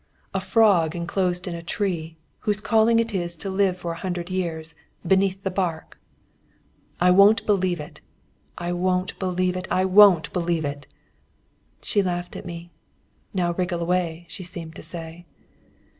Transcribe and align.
A 0.33 0.39
frog 0.41 0.95
enclosed 0.95 1.47
in 1.47 1.53
a 1.53 1.61
tree, 1.61 2.17
whose 2.39 2.59
calling 2.59 2.97
it 2.97 3.13
is 3.13 3.35
to 3.35 3.51
live 3.51 3.77
for 3.77 3.91
a 3.91 3.97
hundred 3.97 4.31
years 4.31 4.73
beneath 5.05 5.43
the 5.43 5.51
bark! 5.51 5.99
"I 6.99 7.11
won't 7.11 7.45
believe 7.45 7.79
it! 7.79 8.01
I 8.57 8.71
won't 8.71 9.19
believe 9.19 9.55
it! 9.55 9.67
I 9.69 9.85
won't 9.85 10.33
believe 10.33 10.65
it!" 10.65 10.87
She 11.83 12.01
laughed 12.01 12.35
at 12.35 12.47
me. 12.47 12.71
"Now 13.31 13.53
wriggle 13.53 13.79
away!" 13.83 14.25
she 14.27 14.41
seemed 14.43 14.73
to 14.77 14.81
say. 14.81 15.27